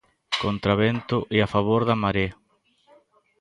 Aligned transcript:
Contra 0.43 0.73
vento, 0.83 1.17
e 1.35 1.37
a 1.41 1.51
favor 1.55 1.81
da 1.89 1.99
maré. 2.03 2.27